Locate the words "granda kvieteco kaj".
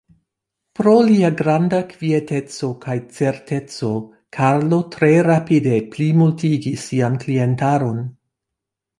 1.41-2.95